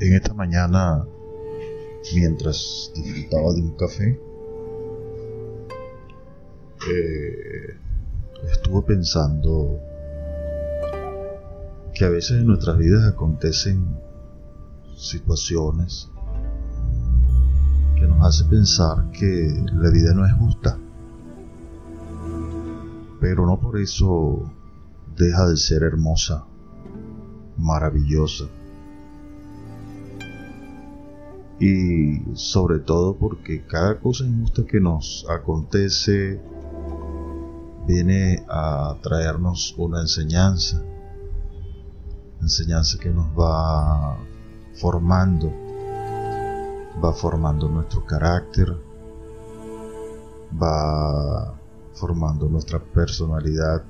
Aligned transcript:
En 0.00 0.14
esta 0.14 0.32
mañana, 0.32 1.04
mientras 2.14 2.90
disfrutaba 2.94 3.52
de 3.52 3.60
un 3.60 3.76
café, 3.76 4.18
eh, 6.90 7.76
estuve 8.50 8.80
pensando 8.80 9.78
que 11.94 12.06
a 12.06 12.08
veces 12.08 12.38
en 12.38 12.46
nuestras 12.46 12.78
vidas 12.78 13.12
acontecen 13.12 13.94
situaciones 14.96 16.08
que 17.96 18.06
nos 18.06 18.26
hace 18.26 18.48
pensar 18.48 19.10
que 19.10 19.52
la 19.74 19.90
vida 19.90 20.14
no 20.14 20.24
es 20.24 20.32
justa. 20.32 20.78
Pero 23.20 23.44
no 23.44 23.60
por 23.60 23.78
eso 23.78 24.50
deja 25.14 25.46
de 25.46 25.58
ser 25.58 25.82
hermosa, 25.82 26.46
maravillosa. 27.58 28.46
Y 31.60 32.22
sobre 32.34 32.78
todo 32.78 33.16
porque 33.16 33.66
cada 33.66 34.00
cosa 34.00 34.24
injusta 34.24 34.64
que 34.64 34.80
nos 34.80 35.26
acontece 35.28 36.40
viene 37.86 38.42
a 38.48 38.96
traernos 39.02 39.74
una 39.76 40.00
enseñanza. 40.00 40.82
Enseñanza 42.40 42.98
que 42.98 43.10
nos 43.10 43.26
va 43.38 44.16
formando, 44.80 45.52
va 47.04 47.12
formando 47.12 47.68
nuestro 47.68 48.06
carácter, 48.06 48.74
va 50.60 51.54
formando 51.92 52.48
nuestra 52.48 52.78
personalidad 52.78 53.82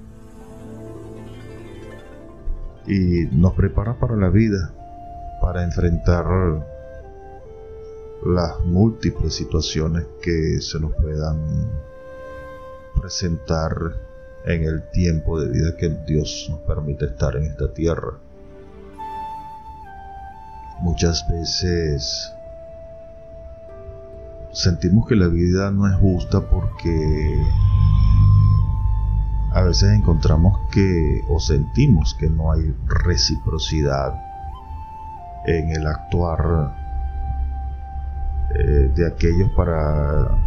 y 2.87 3.27
nos 3.31 3.53
prepara 3.53 3.97
para 3.97 4.17
la 4.17 4.29
vida, 4.29 4.75
para 5.41 5.63
enfrentar 5.63 6.27
las 8.25 8.61
múltiples 8.67 9.35
situaciones 9.35 10.07
que 10.23 10.61
se 10.61 10.79
nos 10.79 10.93
puedan 10.95 11.71
presentar 13.01 13.73
en 14.45 14.65
el 14.65 14.91
tiempo 14.91 15.41
de 15.41 15.51
vida 15.51 15.77
que 15.79 15.89
Dios 16.07 16.47
nos 16.51 16.61
permite 16.61 17.07
estar 17.07 17.37
en 17.37 17.45
esta 17.45 17.73
tierra. 17.73 18.19
Muchas 20.81 21.27
veces 21.29 22.33
sentimos 24.53 25.07
que 25.07 25.17
la 25.17 25.29
vida 25.29 25.71
no 25.71 25.87
es 25.87 25.95
justa 25.97 26.41
porque 26.41 27.43
a 29.53 29.63
veces 29.63 29.91
encontramos 29.93 30.59
que 30.71 31.23
o 31.29 31.39
sentimos 31.41 32.15
que 32.15 32.29
no 32.31 32.53
hay 32.53 32.75
reciprocidad 32.87 34.15
en 35.47 35.71
el 35.71 35.87
actuar 35.87 36.80
de 38.95 39.07
aquellos 39.07 39.51
para 39.53 40.47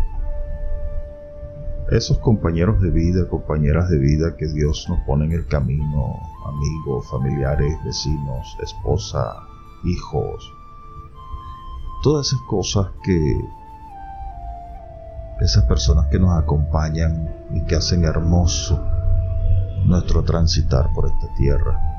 esos 1.91 2.17
compañeros 2.19 2.81
de 2.81 2.89
vida, 2.89 3.27
compañeras 3.27 3.89
de 3.89 4.00
vida 4.00 4.35
que 4.38 4.47
Dios 4.47 4.85
nos 4.89 5.00
pone 5.02 5.25
en 5.25 5.33
el 5.33 5.47
camino, 5.47 6.19
amigos, 6.45 7.09
familiares, 7.09 7.75
vecinos, 7.83 8.58
esposa, 8.61 9.35
hijos, 9.83 10.52
todas 12.02 12.27
esas 12.27 12.41
cosas 12.47 12.88
que 13.03 13.41
esas 15.39 15.66
personas 15.66 16.07
que 16.07 16.19
nos 16.19 16.41
acompañan 16.41 17.33
y 17.53 17.61
que 17.66 17.75
hacen 17.75 18.05
hermoso 18.05 18.81
nuestro 19.85 20.23
transitar 20.23 20.94
por 20.94 21.07
esta 21.07 21.33
tierra. 21.35 21.92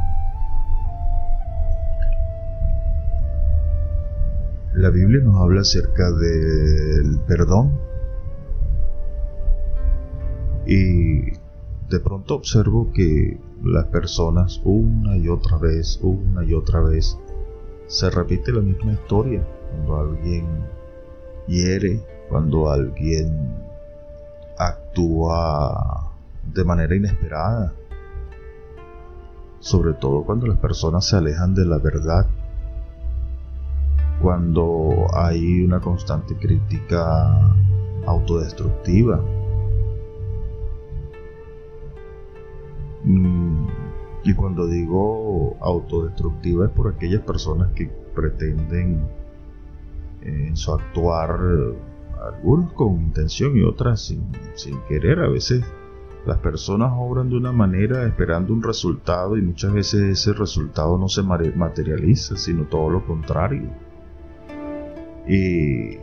La 4.84 4.90
Biblia 4.90 5.22
nos 5.24 5.40
habla 5.40 5.62
acerca 5.62 6.12
del 6.12 7.18
perdón 7.26 7.72
y 10.66 11.22
de 11.88 12.00
pronto 12.04 12.34
observo 12.34 12.92
que 12.92 13.40
las 13.62 13.86
personas 13.86 14.60
una 14.62 15.16
y 15.16 15.30
otra 15.30 15.56
vez, 15.56 15.98
una 16.02 16.44
y 16.44 16.52
otra 16.52 16.82
vez, 16.82 17.18
se 17.86 18.10
repite 18.10 18.52
la 18.52 18.60
misma 18.60 18.92
historia. 18.92 19.42
Cuando 19.70 20.00
alguien 20.00 20.46
hiere, 21.46 22.04
cuando 22.28 22.70
alguien 22.70 23.54
actúa 24.58 26.12
de 26.52 26.62
manera 26.62 26.94
inesperada. 26.94 27.72
Sobre 29.60 29.94
todo 29.94 30.24
cuando 30.24 30.46
las 30.46 30.58
personas 30.58 31.06
se 31.06 31.16
alejan 31.16 31.54
de 31.54 31.64
la 31.64 31.78
verdad. 31.78 32.26
Cuando 34.24 35.06
hay 35.14 35.62
una 35.62 35.80
constante 35.80 36.34
crítica 36.34 37.54
autodestructiva 38.06 39.22
Mm, 43.04 43.66
y 44.24 44.34
cuando 44.34 44.66
digo 44.66 45.56
autodestructiva 45.60 46.66
es 46.66 46.72
por 46.72 46.88
aquellas 46.88 47.22
personas 47.22 47.70
que 47.72 47.90
pretenden 48.14 49.06
eh, 50.22 50.46
en 50.48 50.56
su 50.56 50.72
actuar, 50.72 51.38
algunos 52.22 52.72
con 52.72 52.94
intención 52.94 53.56
y 53.56 53.62
otras 53.62 54.00
sin, 54.00 54.26
sin 54.54 54.80
querer. 54.88 55.20
A 55.20 55.28
veces 55.28 55.62
las 56.26 56.38
personas 56.38 56.92
obran 56.96 57.28
de 57.28 57.36
una 57.36 57.52
manera 57.52 58.06
esperando 58.06 58.54
un 58.54 58.62
resultado 58.62 59.36
y 59.36 59.42
muchas 59.42 59.74
veces 59.74 60.02
ese 60.04 60.32
resultado 60.32 60.96
no 60.96 61.08
se 61.08 61.22
materializa, 61.22 62.36
sino 62.38 62.64
todo 62.64 62.88
lo 62.88 63.04
contrario. 63.04 63.68
Y 65.26 65.98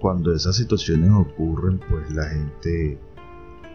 cuando 0.00 0.34
esas 0.34 0.56
situaciones 0.56 1.10
ocurren, 1.10 1.80
pues 1.88 2.10
la 2.12 2.26
gente 2.26 2.98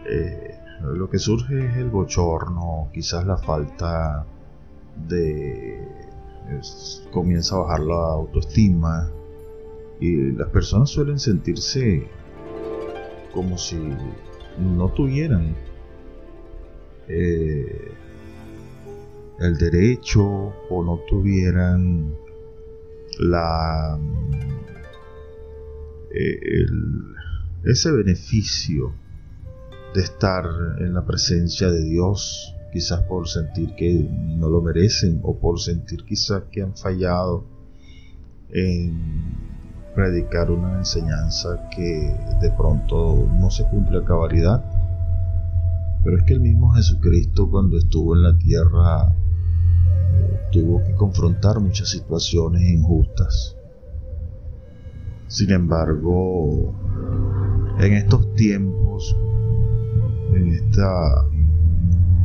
eh, 0.06 0.58
lo 0.82 1.10
que 1.10 1.18
surge 1.18 1.66
es 1.66 1.76
el 1.76 1.90
bochorno, 1.90 2.88
quizás 2.92 3.26
la 3.26 3.36
falta 3.36 4.26
de... 5.08 5.80
comienza 7.10 7.56
a 7.56 7.60
bajar 7.60 7.80
la 7.80 8.12
autoestima 8.12 9.10
y 10.00 10.32
las 10.32 10.48
personas 10.48 10.90
suelen 10.90 11.18
sentirse 11.18 12.06
como 13.32 13.58
si 13.58 13.76
no 14.58 14.88
tuvieran 14.90 15.54
eh, 17.08 17.92
el 19.40 19.56
derecho 19.58 20.24
o 20.70 20.84
no 20.84 21.00
tuvieran 21.08 22.14
la 23.18 23.98
eh, 26.10 26.66
ese 27.64 27.92
beneficio 27.92 28.92
de 29.94 30.02
estar 30.02 30.44
en 30.78 30.94
la 30.94 31.04
presencia 31.04 31.70
de 31.70 31.84
Dios, 31.84 32.54
quizás 32.72 33.02
por 33.02 33.28
sentir 33.28 33.74
que 33.74 33.92
no 33.92 34.48
lo 34.48 34.62
merecen 34.62 35.20
o 35.22 35.38
por 35.38 35.60
sentir 35.60 36.04
quizás 36.04 36.44
que 36.50 36.62
han 36.62 36.76
fallado 36.76 37.44
en 38.50 39.48
predicar 39.94 40.50
una 40.50 40.78
enseñanza 40.78 41.68
que 41.74 42.14
de 42.40 42.50
pronto 42.52 43.28
no 43.38 43.50
se 43.50 43.64
cumple 43.66 43.98
a 43.98 44.04
cabalidad. 44.04 44.64
Pero 46.04 46.16
es 46.16 46.22
que 46.24 46.34
el 46.34 46.40
mismo 46.40 46.72
Jesucristo 46.72 47.50
cuando 47.50 47.78
estuvo 47.78 48.14
en 48.14 48.22
la 48.22 48.38
tierra 48.38 49.12
tuvo 50.50 50.84
que 50.84 50.94
confrontar 50.94 51.60
muchas 51.60 51.88
situaciones 51.88 52.62
injustas. 52.62 53.56
Sin 55.26 55.50
embargo, 55.50 56.74
en 57.78 57.92
estos 57.92 58.34
tiempos 58.34 59.16
en, 60.34 60.48
esta, 60.50 61.26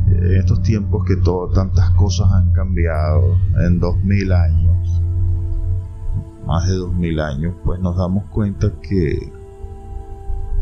en 0.08 0.36
estos 0.36 0.62
tiempos 0.62 1.04
que 1.04 1.16
todo, 1.16 1.48
tantas 1.48 1.90
cosas 1.92 2.30
han 2.32 2.52
cambiado 2.52 3.38
en 3.64 3.78
dos 3.78 4.02
mil 4.04 4.32
años, 4.32 5.02
más 6.46 6.68
de 6.68 6.74
dos 6.74 6.94
mil 6.94 7.20
años, 7.20 7.54
pues 7.64 7.80
nos 7.80 7.96
damos 7.96 8.24
cuenta 8.26 8.72
que 8.80 9.32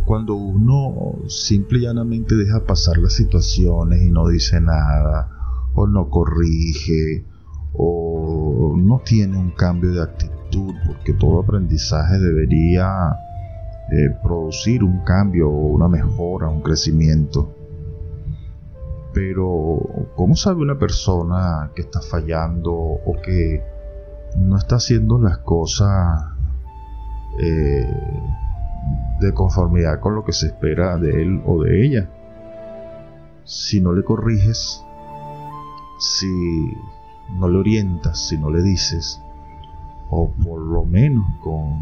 cuando 0.05 0.35
uno 0.35 1.29
simple 1.29 1.79
y 1.79 1.83
llanamente 1.83 2.35
deja 2.35 2.65
pasar 2.65 2.99
las 2.99 3.15
situaciones 3.15 4.03
y 4.03 4.11
no 4.11 4.29
dice 4.29 4.61
nada, 4.61 5.31
o 5.75 5.87
no 5.87 6.11
corrige, 6.11 7.25
o 7.75 8.75
no 8.77 9.01
tiene 9.05 9.39
un 9.39 9.51
cambio 9.51 9.93
de 9.93 10.03
actitud, 10.03 10.75
porque 10.87 11.15
todo 11.15 11.41
aprendizaje 11.41 12.19
debería 12.19 13.17
eh, 13.91 14.11
producir 14.23 14.85
un 14.85 15.05
cambio, 15.05 15.49
una 15.49 15.89
mejora, 15.89 16.49
un 16.49 16.63
crecimiento. 16.63 17.55
Pero, 19.13 19.81
¿cómo 20.17 20.35
sabe 20.35 20.63
una 20.63 20.79
persona 20.79 21.71
que 21.75 21.83
está 21.83 22.01
fallando 22.01 22.73
o 22.73 23.15
que 23.23 23.63
no 24.39 24.57
está 24.57 24.77
haciendo 24.77 25.19
las 25.19 25.39
cosas 25.39 26.25
eh, 27.39 27.87
de 29.21 29.35
conformidad 29.35 30.01
con 30.01 30.15
lo 30.15 30.25
que 30.25 30.33
se 30.33 30.47
espera 30.47 30.97
de 30.97 31.23
él 31.23 31.43
o 31.47 31.63
de 31.63 31.85
ella? 31.85 32.11
Si 33.45 33.81
no 33.81 33.93
le 33.93 34.05
corriges, 34.05 34.83
si 35.99 36.75
no 37.39 37.49
le 37.49 37.59
orientas, 37.59 38.29
si 38.29 38.39
no 38.39 38.51
le 38.51 38.63
dices, 38.63 39.23
o 40.11 40.31
por 40.31 40.61
lo 40.61 40.85
menos 40.85 41.25
con 41.43 41.81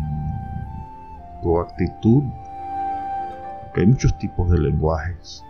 tu 1.43 1.59
actitud, 1.59 2.23
porque 3.63 3.81
hay 3.81 3.87
muchos 3.87 4.17
tipos 4.19 4.51
de 4.51 4.59
lenguajes, 4.59 5.45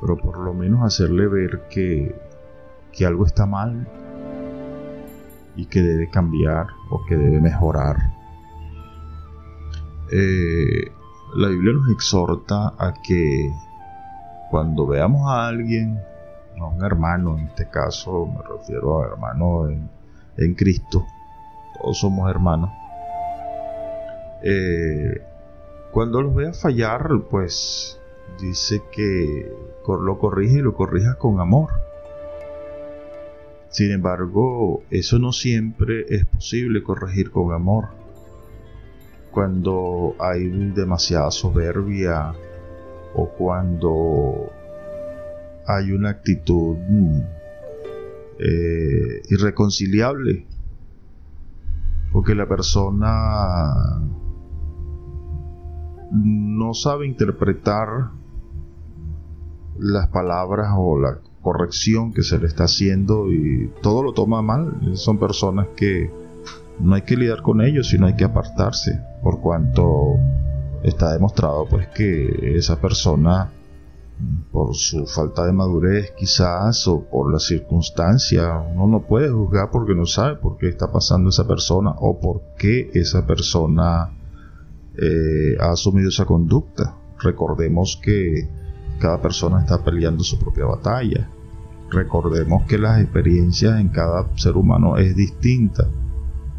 pero 0.00 0.16
por 0.16 0.38
lo 0.38 0.54
menos 0.54 0.82
hacerle 0.82 1.26
ver 1.26 1.62
que, 1.70 2.14
que 2.92 3.06
algo 3.06 3.26
está 3.26 3.46
mal 3.46 3.88
y 5.56 5.66
que 5.66 5.82
debe 5.82 6.08
cambiar 6.08 6.66
o 6.90 7.04
que 7.06 7.16
debe 7.16 7.40
mejorar. 7.40 7.96
Eh, 10.12 10.90
la 11.36 11.48
Biblia 11.48 11.72
nos 11.72 11.90
exhorta 11.90 12.74
a 12.78 12.94
que 13.02 13.50
cuando 14.50 14.86
veamos 14.86 15.28
a 15.28 15.48
alguien, 15.48 16.00
a 16.60 16.66
un 16.66 16.84
hermano, 16.84 17.38
en 17.38 17.46
este 17.46 17.68
caso 17.68 18.26
me 18.26 18.42
refiero 18.42 19.02
a 19.02 19.06
hermano 19.06 19.68
en, 20.36 20.54
Cristo, 20.54 21.06
todos 21.80 21.98
somos 21.98 22.30
hermanos, 22.30 22.70
eh, 24.42 25.22
cuando 25.92 26.20
los 26.22 26.34
vea 26.34 26.52
fallar, 26.52 27.08
pues 27.30 28.00
dice 28.40 28.82
que 28.92 29.52
lo 29.86 30.18
corrige 30.18 30.58
y 30.58 30.62
lo 30.62 30.74
corrija 30.74 31.14
con 31.14 31.40
amor. 31.40 31.70
Sin 33.68 33.90
embargo, 33.92 34.82
eso 34.90 35.18
no 35.18 35.32
siempre 35.32 36.04
es 36.08 36.26
posible 36.26 36.82
corregir 36.82 37.30
con 37.30 37.52
amor. 37.52 37.88
Cuando 39.30 40.14
hay 40.20 40.48
demasiada 40.48 41.30
soberbia 41.30 42.32
o 43.14 43.28
cuando 43.30 44.50
hay 45.66 45.92
una 45.92 46.10
actitud 46.10 46.76
eh, 48.38 49.22
irreconciliable, 49.30 50.46
porque 52.12 52.34
la 52.34 52.48
persona 52.48 54.00
no 56.12 56.74
sabe 56.74 57.06
interpretar 57.06 58.10
las 59.78 60.08
palabras 60.08 60.72
o 60.76 60.98
la 61.00 61.18
corrección 61.42 62.12
que 62.12 62.22
se 62.22 62.38
le 62.38 62.46
está 62.46 62.64
haciendo 62.64 63.32
y 63.32 63.70
todo 63.82 64.02
lo 64.02 64.12
toma 64.12 64.42
mal. 64.42 64.96
Son 64.96 65.18
personas 65.18 65.68
que 65.76 66.10
no 66.80 66.94
hay 66.94 67.02
que 67.02 67.16
lidiar 67.16 67.42
con 67.42 67.60
ellos, 67.60 67.88
sino 67.88 68.06
hay 68.06 68.14
que 68.14 68.24
apartarse, 68.24 69.00
por 69.22 69.40
cuanto 69.40 70.16
está 70.82 71.12
demostrado 71.12 71.66
pues 71.68 71.88
que 71.88 72.56
esa 72.56 72.80
persona 72.80 73.50
por 74.52 74.74
su 74.74 75.06
falta 75.06 75.44
de 75.44 75.52
madurez 75.52 76.12
quizás 76.16 76.86
o 76.86 77.04
por 77.04 77.32
la 77.32 77.38
circunstancia. 77.38 78.58
Uno 78.58 78.86
no 78.86 79.02
puede 79.02 79.30
juzgar 79.30 79.70
porque 79.70 79.94
no 79.94 80.06
sabe 80.06 80.36
por 80.36 80.56
qué 80.56 80.68
está 80.68 80.92
pasando 80.92 81.30
esa 81.30 81.46
persona 81.46 81.90
o 81.98 82.20
por 82.20 82.42
qué 82.56 82.90
esa 82.94 83.26
persona 83.26 84.10
eh, 84.96 85.56
ha 85.60 85.70
asumido 85.70 86.08
esa 86.08 86.24
conducta. 86.24 86.96
Recordemos 87.18 87.98
que 88.02 88.48
cada 88.98 89.20
persona 89.20 89.60
está 89.60 89.82
peleando 89.82 90.22
su 90.22 90.38
propia 90.38 90.66
batalla. 90.66 91.28
Recordemos 91.90 92.64
que 92.64 92.78
las 92.78 93.00
experiencias 93.00 93.80
en 93.80 93.88
cada 93.88 94.28
ser 94.36 94.56
humano 94.56 94.96
es 94.96 95.14
distinta 95.16 95.88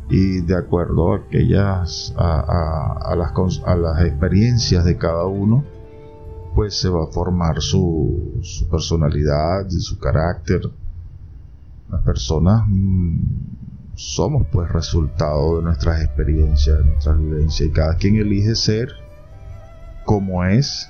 y 0.09 0.41
de 0.41 0.55
acuerdo 0.55 1.13
a 1.13 1.17
aquellas 1.17 2.13
a, 2.17 3.15
las, 3.17 3.61
a 3.65 3.75
las 3.75 4.01
experiencias 4.01 4.85
de 4.85 4.97
cada 4.97 5.25
uno 5.25 5.63
pues 6.55 6.79
se 6.79 6.87
va 6.87 7.03
a 7.03 7.11
formar 7.11 7.61
su, 7.61 8.41
personalidad 8.71 9.67
y 9.69 9.79
su 9.81 9.99
carácter. 9.99 10.61
Las 11.91 12.01
personas 12.01 12.63
mm, 12.65 13.19
somos 13.93 14.47
pues 14.51 14.71
resultado 14.71 15.57
de 15.57 15.63
nuestras 15.63 16.01
experiencias 16.01 16.77
de 16.79 16.85
nuestras 16.85 17.19
vivencias 17.19 17.69
y 17.69 17.71
cada 17.71 17.97
quien 17.97 18.15
elige 18.15 18.55
ser 18.55 18.89
como 20.05 20.45
es 20.45 20.89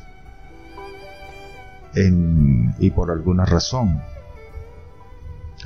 y 2.79 2.89
por 2.91 3.09
alguna 3.09 3.45
razón. 3.45 4.01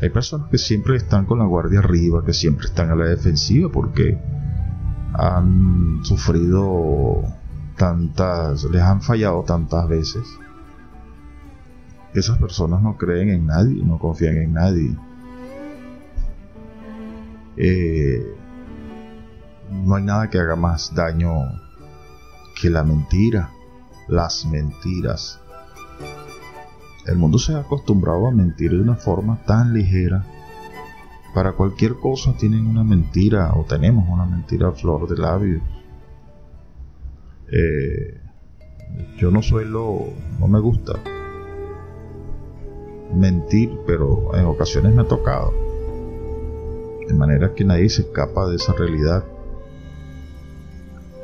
Hay 0.01 0.09
personas 0.09 0.47
que 0.49 0.59
siempre 0.59 0.95
están 0.95 1.25
con 1.25 1.39
la 1.39 1.45
guardia 1.45 1.79
arriba, 1.79 2.23
que 2.23 2.33
siempre 2.33 2.67
están 2.67 2.91
a 2.91 2.95
la 2.95 3.05
defensiva 3.05 3.69
porque 3.71 4.17
han 5.13 6.01
sufrido 6.03 7.23
tantas, 7.79 8.65
les 8.65 8.81
han 8.81 9.01
fallado 9.01 9.41
tantas 9.43 9.87
veces. 9.87 10.27
Esas 12.13 12.37
personas 12.37 12.81
no 12.81 12.97
creen 12.97 13.29
en 13.29 13.47
nadie, 13.47 13.81
no 13.83 13.97
confían 13.97 14.35
en 14.35 14.53
nadie. 14.53 14.95
Eh, 17.55 18.35
no 19.71 19.95
hay 19.95 20.03
nada 20.03 20.29
que 20.29 20.39
haga 20.39 20.57
más 20.57 20.93
daño 20.93 21.31
que 22.59 22.69
la 22.69 22.83
mentira, 22.83 23.49
las 24.09 24.45
mentiras. 24.45 25.39
El 27.05 27.15
mundo 27.15 27.39
se 27.39 27.53
ha 27.53 27.59
acostumbrado 27.59 28.27
a 28.27 28.31
mentir 28.31 28.71
de 28.71 28.81
una 28.81 28.95
forma 28.95 29.39
tan 29.45 29.73
ligera. 29.73 30.25
Para 31.33 31.53
cualquier 31.53 31.95
cosa 31.95 32.33
tienen 32.33 32.67
una 32.67 32.83
mentira 32.83 33.53
o 33.53 33.63
tenemos 33.63 34.09
una 34.09 34.25
mentira 34.25 34.67
a 34.67 34.71
flor 34.73 35.07
de 35.07 35.15
labios. 35.15 35.61
Eh, 37.51 38.19
yo 39.17 39.31
no 39.31 39.41
suelo, 39.41 40.07
no 40.39 40.47
me 40.47 40.59
gusta 40.59 40.99
mentir, 43.15 43.71
pero 43.87 44.35
en 44.35 44.45
ocasiones 44.45 44.93
me 44.93 45.01
ha 45.01 45.07
tocado. 45.07 45.53
De 47.07 47.13
manera 47.13 47.53
que 47.55 47.65
nadie 47.65 47.89
se 47.89 48.03
escapa 48.03 48.47
de 48.47 48.57
esa 48.57 48.73
realidad. 48.73 49.23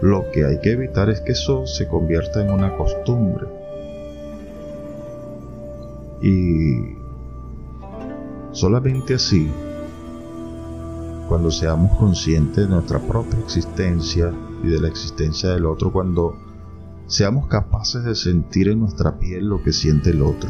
Lo 0.01 0.31
que 0.31 0.45
hay 0.45 0.59
que 0.61 0.71
evitar 0.71 1.09
es 1.09 1.21
que 1.21 1.33
eso 1.33 1.65
se 1.65 1.87
convierta 1.87 2.41
en 2.41 2.51
una 2.51 2.75
costumbre 2.75 3.47
y 6.25 6.97
solamente 8.51 9.13
así, 9.13 9.47
cuando 11.27 11.51
seamos 11.51 11.95
conscientes 11.99 12.67
de 12.67 12.67
nuestra 12.67 12.99
propia 12.99 13.39
existencia 13.39 14.33
de 14.69 14.81
la 14.81 14.87
existencia 14.87 15.49
del 15.49 15.65
otro, 15.65 15.91
cuando 15.91 16.35
seamos 17.07 17.47
capaces 17.47 18.03
de 18.03 18.15
sentir 18.15 18.69
en 18.69 18.79
nuestra 18.79 19.19
piel 19.19 19.47
lo 19.47 19.61
que 19.63 19.71
siente 19.71 20.09
el 20.09 20.21
otro, 20.21 20.49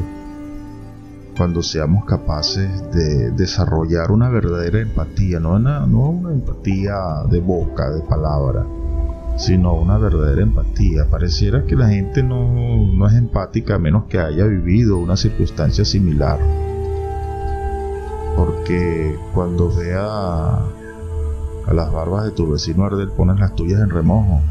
cuando 1.38 1.62
seamos 1.62 2.06
capaces 2.06 2.92
de 2.92 3.32
desarrollar 3.32 4.12
una 4.12 4.30
verdadera 4.30 4.80
empatía, 4.80 5.39
no 5.39 5.56
una, 5.56 5.86
no 5.86 6.10
una 6.10 6.32
empatía 6.32 7.24
de 7.30 7.39
boca, 7.42 7.89
de 7.89 8.01
palabra, 8.01 8.66
sino 9.38 9.74
una 9.74 9.98
verdadera 9.98 10.42
empatía. 10.42 11.08
Pareciera 11.10 11.66
que 11.66 11.75
la 11.75 11.89
gente 11.89 12.24
no, 12.24 13.06
es 13.08 13.13
empática 13.13 13.75
a 13.75 13.80
menos 13.80 14.06
que 14.06 14.20
haya 14.20 14.46
vivido 14.46 14.98
una 14.98 15.18
circunstancia 15.18 15.84
similar. 15.84 16.39
Porque 18.38 19.18
cuando 19.34 19.74
vea 19.75 20.60
a 21.67 21.74
las 21.74 21.91
barbas 21.91 22.25
de 22.25 22.31
tu 22.31 22.51
vecino 22.51 22.86
arder, 22.86 23.10
pones 23.10 23.39
las 23.39 23.55
tuyas 23.55 23.81
en 23.81 23.89
remojo. 23.89 24.41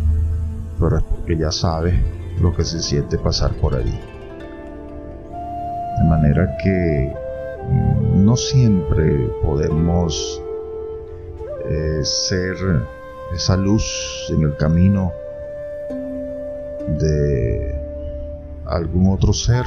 Pero 0.79 0.99
es 0.99 1.05
porque 1.05 1.37
ya 1.37 1.53
sabes 1.53 1.95
lo 2.41 2.55
que 2.55 2.65
se 2.65 2.81
siente 2.81 3.19
pasar 3.19 3.53
por 3.55 3.75
ahí. 3.75 4.01
De 5.99 6.05
manera 6.09 6.57
que 6.63 7.15
no 8.15 8.37
siempre 8.37 9.31
podemos 9.43 10.43
eh, 11.67 12.01
ser 12.03 12.57
esa 13.33 13.57
luz 13.57 13.85
en 14.31 14.43
el 14.43 14.57
camino 14.57 15.13
de 16.99 17.75
algún 18.67 19.13
otro 19.13 19.33
ser, 19.33 19.65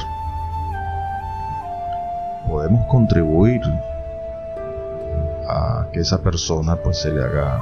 podemos 2.47 2.85
contribuir 2.87 3.61
que 5.93 6.01
esa 6.01 6.21
persona 6.21 6.75
pues 6.75 7.01
se 7.01 7.11
le 7.11 7.23
haga, 7.23 7.61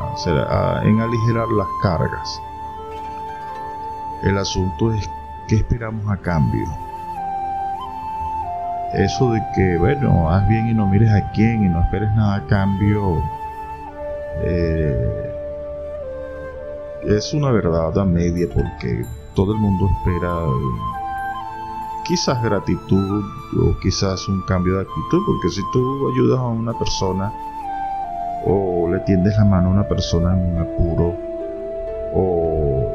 en 0.83 0.99
aligerar 0.99 1.47
las 1.49 1.67
cargas. 1.81 2.41
El 4.23 4.37
asunto 4.37 4.93
es 4.93 5.09
qué 5.47 5.55
esperamos 5.57 6.09
a 6.09 6.17
cambio. 6.17 6.65
Eso 8.93 9.31
de 9.31 9.43
que, 9.55 9.77
bueno, 9.77 10.29
haz 10.29 10.47
bien 10.47 10.67
y 10.67 10.73
no 10.73 10.87
mires 10.87 11.11
a 11.11 11.31
quién 11.31 11.65
y 11.65 11.69
no 11.69 11.81
esperes 11.81 12.09
nada 12.15 12.35
a 12.35 12.47
cambio, 12.47 13.21
eh, 14.41 15.33
es 17.03 17.33
una 17.33 17.51
verdad 17.51 17.97
a 17.99 18.05
media 18.05 18.47
porque 18.53 19.05
todo 19.35 19.53
el 19.53 19.59
mundo 19.59 19.89
espera 19.97 20.33
quizás 22.05 22.41
gratitud 22.41 23.23
o 23.59 23.77
quizás 23.81 24.27
un 24.27 24.41
cambio 24.43 24.75
de 24.75 24.81
actitud, 24.83 25.23
porque 25.25 25.49
si 25.49 25.61
tú 25.73 26.09
ayudas 26.13 26.39
a 26.39 26.47
una 26.47 26.73
persona 26.77 27.33
o 28.45 28.87
le 28.89 28.99
tiendes 28.99 29.35
la 29.37 29.45
mano 29.45 29.69
a 29.69 29.71
una 29.71 29.87
persona 29.87 30.33
en 30.33 30.39
un 30.39 30.57
apuro 30.57 31.15
o 32.13 32.91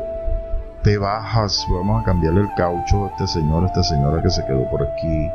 te 0.82 0.96
bajas, 0.96 1.66
vamos 1.70 2.00
a 2.00 2.04
cambiarle 2.04 2.40
el 2.40 2.54
caucho 2.56 3.04
a 3.04 3.08
este 3.08 3.26
señor, 3.26 3.64
a 3.64 3.66
esta 3.66 3.82
señora 3.82 4.22
que 4.22 4.30
se 4.30 4.44
quedó 4.46 4.68
por 4.70 4.82
aquí, 4.82 5.28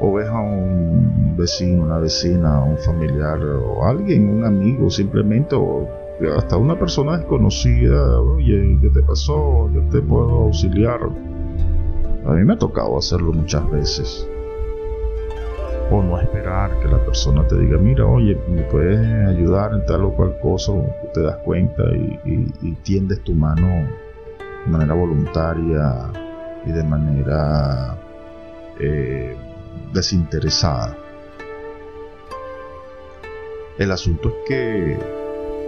o 0.00 0.12
ves 0.12 0.28
a 0.28 0.40
un 0.40 1.34
vecino, 1.36 1.84
una 1.84 1.98
vecina, 1.98 2.62
un 2.62 2.76
familiar 2.78 3.38
o 3.40 3.86
alguien, 3.86 4.28
un 4.28 4.44
amigo 4.44 4.90
simplemente, 4.90 5.54
o 5.54 5.88
hasta 6.36 6.56
una 6.56 6.78
persona 6.78 7.16
desconocida, 7.16 8.20
oye, 8.20 8.78
¿qué 8.82 8.90
te 8.90 9.02
pasó? 9.02 9.70
Yo 9.70 9.80
te 9.90 10.02
puedo 10.02 10.42
auxiliar. 10.42 11.00
A 12.26 12.32
mí 12.32 12.44
me 12.44 12.52
ha 12.52 12.58
tocado 12.58 12.98
hacerlo 12.98 13.32
muchas 13.32 13.68
veces. 13.70 14.28
O 15.94 16.02
no 16.02 16.18
esperar 16.18 16.80
que 16.80 16.88
la 16.88 16.96
persona 17.04 17.46
te 17.46 17.54
diga, 17.58 17.76
mira, 17.76 18.06
oye, 18.06 18.34
me 18.48 18.62
puedes 18.62 18.98
ayudar 19.28 19.74
en 19.74 19.84
tal 19.84 20.04
o 20.04 20.14
cual 20.14 20.38
cosa, 20.40 20.72
tú 20.72 21.08
te 21.12 21.20
das 21.20 21.36
cuenta 21.44 21.82
y, 22.24 22.72
tiendes 22.82 23.22
tu 23.24 23.34
mano 23.34 23.68
de 24.64 24.72
manera 24.72 24.94
voluntaria 24.94 26.10
y 26.64 26.72
de 26.72 26.82
manera 26.82 27.94
eh, 28.80 29.36
desinteresada. 29.92 30.96
El 33.76 33.90
asunto 33.90 34.30
es 34.30 34.34
que 34.48 34.98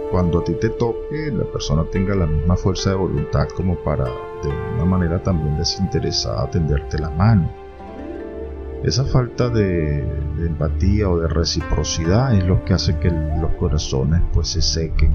cuando 0.09 0.39
a 0.39 0.43
ti 0.43 0.55
te 0.55 0.69
toque, 0.69 1.31
la 1.37 1.43
persona 1.43 1.83
tenga 1.91 2.15
la 2.15 2.25
misma 2.25 2.55
fuerza 2.55 2.89
de 2.89 2.95
voluntad 2.95 3.47
como 3.49 3.75
para 3.75 4.05
de 4.05 4.49
una 4.73 4.85
manera 4.85 5.21
también 5.21 5.55
desinteresada 5.55 6.49
tenderte 6.49 6.97
la 6.97 7.11
mano. 7.11 7.64
Esa 8.85 9.03
falta 9.03 9.49
de, 9.49 9.97
empatía 10.45 11.09
o 11.09 11.19
de 11.19 11.27
reciprocidad 11.27 12.35
es 12.35 12.45
lo 12.45 12.63
que 12.63 12.75
hace 12.75 12.99
que 12.99 13.09
los 13.09 13.55
corazones 13.55 14.21
pues 14.31 14.49
se 14.49 14.61
sequen, 14.61 15.11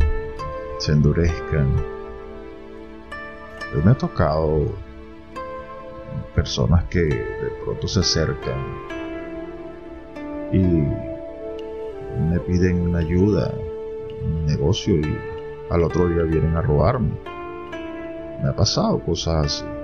se 0.81 0.91
endurezcan. 0.91 1.77
me 3.85 3.91
ha 3.93 3.95
tocado 3.95 4.75
personas 6.35 6.83
que 6.87 7.05
de 7.05 7.51
pronto 7.65 7.87
se 7.87 8.01
acercan 8.01 8.59
y 10.53 10.59
me 12.29 12.41
piden 12.41 12.81
una 12.81 12.99
ayuda 12.99 13.55
mi 14.27 14.51
negocio 14.53 14.97
y 14.97 15.17
al 15.71 15.85
otro 15.85 16.09
día 16.09 16.25
vienen 16.25 16.57
a 16.57 16.63
robarme. 16.63 17.13
Me 18.43 18.49
ha 18.49 18.57
pasado 18.57 18.99
cosas 18.99 19.47
así. 19.47 19.80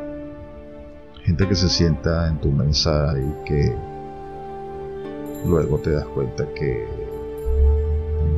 Gente 1.27 1.49
que 1.49 1.57
se 1.57 1.69
sienta 1.69 2.29
en 2.29 2.41
tu 2.41 2.53
mesa 2.53 3.13
y 3.19 3.45
que 3.45 3.77
luego 5.45 5.77
te 5.81 5.91
das 5.91 6.07
cuenta 6.07 6.47
que 6.55 6.87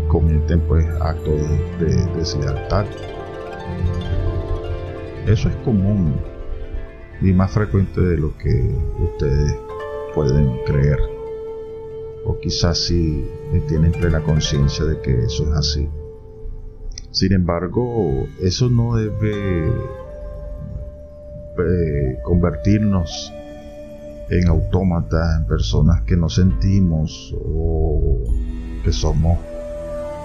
cometen 0.08 0.60
pues 0.60 0.86
actos 0.98 1.38
de, 1.78 1.84
de 1.84 2.06
deslealtad. 2.16 2.86
Eso 5.26 5.50
es 5.50 5.56
común 5.56 6.14
y 7.20 7.30
más 7.34 7.50
frecuente 7.50 8.00
de 8.00 8.16
lo 8.16 8.34
que 8.38 8.74
ustedes 9.00 9.54
pueden 10.14 10.50
creer. 10.64 10.98
O 12.24 12.38
quizás 12.40 12.78
si 12.78 13.28
tienen 13.68 13.92
plena 13.92 14.22
conciencia 14.22 14.86
de 14.86 14.98
que 15.02 15.24
eso 15.24 15.42
es 15.42 15.58
así. 15.58 15.90
Sin 17.10 17.34
embargo, 17.34 18.26
eso 18.40 18.70
no 18.70 18.96
debe 18.96 19.70
eh, 21.60 22.18
convertirnos 22.22 23.32
en 24.30 24.48
autómatas, 24.48 25.40
en 25.40 25.46
personas 25.46 26.02
que 26.02 26.16
no 26.16 26.28
sentimos 26.28 27.34
o 27.34 28.22
que 28.84 28.92
somos 28.92 29.38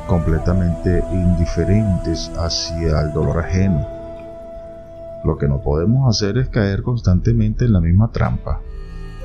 completamente 0.08 1.02
indiferentes 1.12 2.30
hacia 2.38 3.02
el 3.02 3.14
dolor 3.14 3.40
ajeno 3.40 4.04
lo 5.24 5.38
que 5.38 5.48
no 5.48 5.62
podemos 5.62 6.10
hacer 6.10 6.38
es 6.38 6.50
caer 6.50 6.84
constantemente 6.84 7.66
en 7.66 7.74
la 7.74 7.80
misma 7.80 8.12
trampa, 8.12 8.60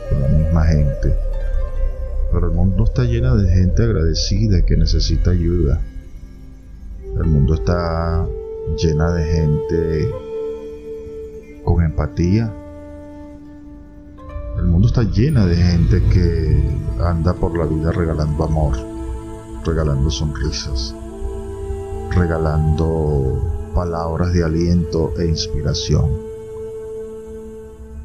con 0.08 0.22
la 0.22 0.28
misma 0.28 0.64
gente. 0.64 1.14
Pero 2.32 2.46
el 2.48 2.54
mundo 2.54 2.84
está 2.84 3.02
lleno 3.02 3.36
de 3.36 3.50
gente 3.52 3.82
agradecida 3.82 4.62
que 4.62 4.76
necesita 4.76 5.32
ayuda. 5.32 5.80
El 7.02 7.24
mundo 7.24 7.54
está 7.54 8.26
llena 8.76 9.12
de 9.12 9.24
gente 9.24 10.14
El 14.56 14.66
mundo 14.66 14.86
está 14.86 15.02
llena 15.02 15.46
de 15.46 15.56
gente 15.56 16.00
que 16.12 16.78
anda 17.02 17.34
por 17.34 17.58
la 17.58 17.64
vida 17.64 17.90
regalando 17.90 18.44
amor, 18.44 18.76
regalando 19.64 20.08
sonrisas, 20.08 20.94
regalando 22.12 23.72
palabras 23.74 24.32
de 24.32 24.44
aliento 24.44 25.12
e 25.18 25.26
inspiración. 25.26 26.08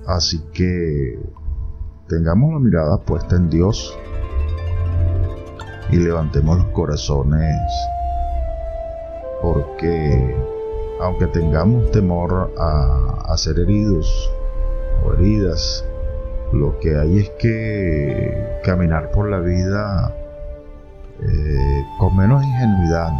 Así 0.07 0.41
que 0.53 1.19
tengamos 2.09 2.51
la 2.53 2.59
mirada 2.59 2.97
puesta 2.97 3.35
en 3.35 3.51
Dios 3.51 3.95
y 5.91 5.97
levantemos 5.97 6.57
los 6.57 6.67
corazones 6.69 7.71
porque 9.43 10.35
aunque 11.03 11.27
tengamos 11.27 11.91
temor 11.91 12.53
a, 12.57 13.35
ser 13.35 13.59
heridos 13.59 14.31
o 15.03 15.13
heridas, 15.13 15.83
lo 16.53 16.79
que 16.79 16.97
hay 16.97 17.19
es 17.19 17.29
que 17.31 18.61
caminar 18.63 19.11
por 19.11 19.29
la 19.29 19.39
vida 19.39 20.15
eh, 21.19 21.83
con 21.99 22.15
menos 22.15 22.41
ingenuidad, 22.43 23.11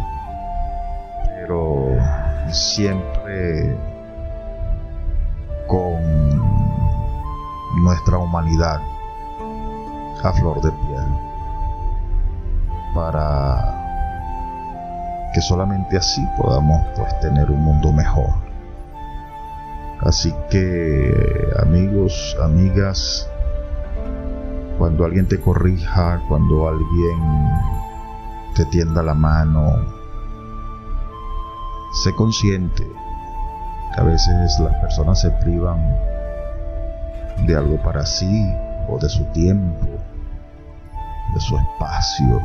pero 1.36 1.88
siempre 2.50 3.76
con 5.66 6.00
nuestra 7.82 8.18
humanidad 8.18 8.80
a 10.22 10.32
flor 10.32 10.62
de 10.62 10.70
piel 10.70 11.04
para 12.94 13.73
que 15.34 15.40
solamente 15.42 15.96
así 15.96 16.24
podamos 16.36 16.80
pues 16.96 17.20
tener 17.20 17.50
un 17.50 17.62
mundo 17.62 17.92
mejor. 17.92 18.30
Así 20.02 20.32
que 20.48 21.12
amigos 21.60 22.36
amigas 22.42 23.28
cuando 24.78 25.04
alguien 25.04 25.26
te 25.26 25.40
corrija 25.40 26.20
cuando 26.28 26.68
alguien 26.68 27.50
te 28.54 28.64
tienda 28.66 29.02
la 29.02 29.14
mano 29.14 29.76
sé 31.94 32.12
consciente 32.14 32.84
que 33.94 34.00
a 34.00 34.04
veces 34.04 34.58
las 34.58 34.74
personas 34.80 35.20
se 35.20 35.30
privan 35.30 35.96
de 37.46 37.56
algo 37.56 37.80
para 37.82 38.04
sí 38.04 38.52
o 38.88 38.98
de 38.98 39.08
su 39.08 39.24
tiempo, 39.26 39.86
de 41.34 41.40
su 41.40 41.56
espacio, 41.56 42.40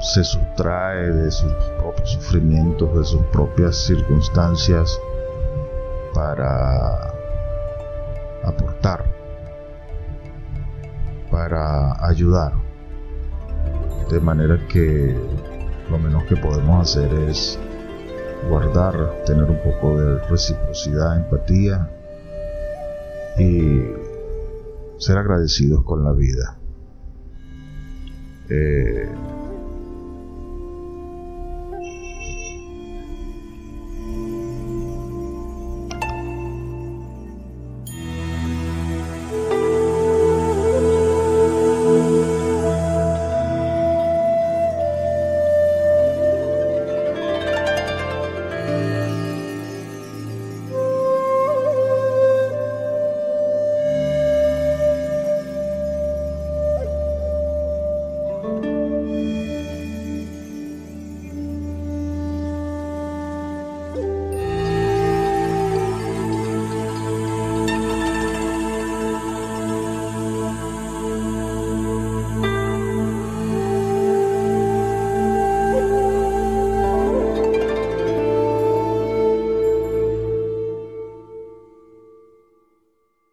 se 0.00 0.22
sustrae 0.24 1.10
de 1.10 1.30
sus 1.30 1.52
propios 1.78 2.10
sufrimientos, 2.10 2.96
de 2.96 3.04
sus 3.04 3.24
propias 3.26 3.76
circunstancias 3.76 4.98
para 6.14 7.12
aportar, 8.44 9.04
para 11.30 12.06
ayudar, 12.06 12.52
de 14.10 14.20
manera 14.20 14.58
que 14.68 15.16
lo 15.90 15.98
menos 15.98 16.24
que 16.24 16.36
podemos 16.36 16.88
hacer 16.88 17.12
es 17.28 17.58
guardar, 18.48 19.22
tener 19.26 19.44
un 19.44 19.58
poco 19.62 19.98
de 19.98 20.18
reciprocidad, 20.28 21.16
empatía 21.16 21.90
y 23.38 23.82
ser 24.98 25.18
agradecidos 25.18 25.82
con 25.84 26.04
la 26.04 26.12
vida. 26.12 26.58
Eh, 28.50 29.07